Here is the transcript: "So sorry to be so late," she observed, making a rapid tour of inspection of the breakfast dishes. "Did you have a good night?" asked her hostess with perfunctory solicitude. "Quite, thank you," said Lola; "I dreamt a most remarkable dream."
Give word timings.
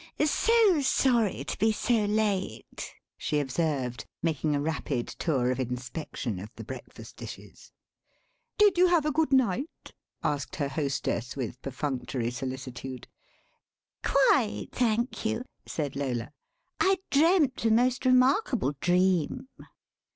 "So 0.25 0.81
sorry 0.81 1.43
to 1.43 1.59
be 1.59 1.71
so 1.71 2.05
late," 2.05 2.95
she 3.19 3.39
observed, 3.39 4.03
making 4.23 4.55
a 4.55 4.59
rapid 4.59 5.07
tour 5.09 5.51
of 5.51 5.59
inspection 5.59 6.39
of 6.39 6.49
the 6.55 6.63
breakfast 6.63 7.17
dishes. 7.17 7.71
"Did 8.57 8.79
you 8.79 8.87
have 8.87 9.05
a 9.05 9.11
good 9.11 9.31
night?" 9.31 9.93
asked 10.23 10.55
her 10.55 10.69
hostess 10.69 11.35
with 11.35 11.61
perfunctory 11.61 12.31
solicitude. 12.31 13.07
"Quite, 14.03 14.69
thank 14.71 15.23
you," 15.23 15.43
said 15.67 15.95
Lola; 15.95 16.31
"I 16.79 16.95
dreamt 17.11 17.63
a 17.65 17.69
most 17.69 18.03
remarkable 18.03 18.73
dream." 18.79 19.49